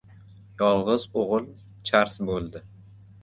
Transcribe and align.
Yolg‘iz 0.61 1.05
o‘g‘il 1.23 1.45
chars 1.91 2.17
bo‘ldi. 2.31 2.65